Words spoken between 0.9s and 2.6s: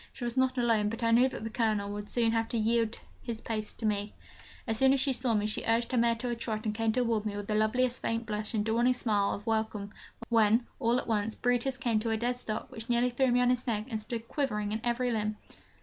I knew that the Colonel would soon have to